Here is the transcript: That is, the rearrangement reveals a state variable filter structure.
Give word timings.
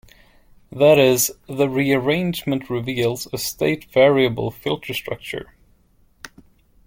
That 0.71 0.97
is, 0.97 1.31
the 1.47 1.69
rearrangement 1.69 2.71
reveals 2.71 3.27
a 3.31 3.37
state 3.37 3.85
variable 3.93 4.49
filter 4.49 4.95
structure. 4.95 5.53